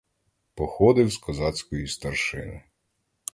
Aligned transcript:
Походив 0.55 1.09
з 1.11 1.17
козацької 1.17 1.87
старшини. 1.87 2.63